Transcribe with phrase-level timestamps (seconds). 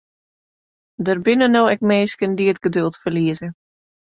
[1.09, 3.47] Der binne no ek minsken dy't it geduld ferlieze.